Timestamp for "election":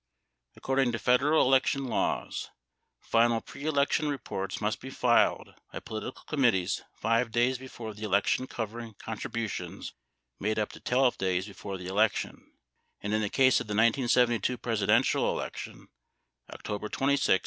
1.45-1.85, 8.01-8.47, 11.85-12.51, 15.31-15.87